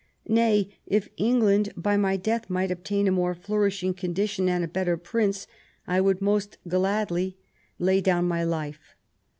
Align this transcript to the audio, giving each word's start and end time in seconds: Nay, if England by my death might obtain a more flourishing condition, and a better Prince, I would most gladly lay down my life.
Nay, 0.27 0.73
if 0.87 1.09
England 1.17 1.71
by 1.77 1.95
my 1.95 2.17
death 2.17 2.49
might 2.49 2.71
obtain 2.71 3.07
a 3.07 3.11
more 3.11 3.35
flourishing 3.35 3.93
condition, 3.93 4.49
and 4.49 4.63
a 4.63 4.67
better 4.67 4.97
Prince, 4.97 5.45
I 5.85 6.01
would 6.01 6.23
most 6.23 6.57
gladly 6.67 7.37
lay 7.77 8.01
down 8.01 8.25
my 8.27 8.43
life. 8.43 8.95